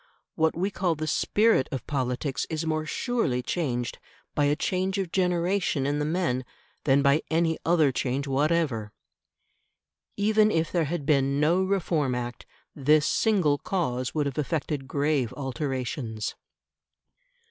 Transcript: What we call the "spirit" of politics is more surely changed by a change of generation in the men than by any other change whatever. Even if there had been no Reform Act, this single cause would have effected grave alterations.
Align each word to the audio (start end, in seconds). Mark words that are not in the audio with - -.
What 0.33 0.57
we 0.57 0.71
call 0.71 0.95
the 0.95 1.05
"spirit" 1.05 1.69
of 1.71 1.85
politics 1.85 2.47
is 2.49 2.65
more 2.65 2.87
surely 2.87 3.43
changed 3.43 3.99
by 4.33 4.45
a 4.45 4.55
change 4.55 4.97
of 4.97 5.11
generation 5.11 5.85
in 5.85 5.99
the 5.99 6.05
men 6.05 6.43
than 6.85 7.03
by 7.03 7.21
any 7.29 7.59
other 7.67 7.91
change 7.91 8.25
whatever. 8.25 8.91
Even 10.17 10.49
if 10.49 10.71
there 10.71 10.85
had 10.85 11.05
been 11.05 11.39
no 11.39 11.61
Reform 11.61 12.15
Act, 12.15 12.47
this 12.73 13.05
single 13.05 13.59
cause 13.59 14.15
would 14.15 14.25
have 14.25 14.39
effected 14.39 14.87
grave 14.87 15.31
alterations. 15.33 16.33